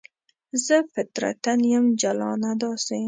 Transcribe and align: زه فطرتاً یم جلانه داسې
زه 0.65 0.75
فطرتاً 0.93 1.53
یم 1.71 1.85
جلانه 2.01 2.51
داسې 2.63 2.97